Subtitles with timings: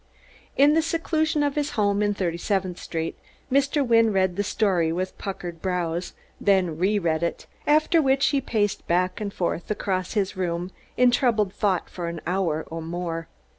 [0.57, 3.15] In the seclusion of his home in Thirty seventh Street,
[3.51, 3.85] Mr.
[3.87, 8.87] Wynne read the story with puckered brows, then re read it, after which he paced
[8.87, 13.27] back and forth across his room in troubled thought for an hour or more.